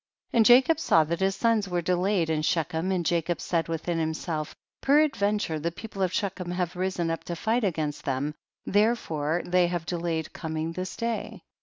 [0.33, 0.39] 19.
[0.39, 3.99] And Jacob saw that his sons were delayed in Shechem, and Ja cob said within
[3.99, 8.33] himself, peradven ture the people of Shechem iiave risen up to tight against them,
[8.65, 11.43] there fore they have delayed coming this day.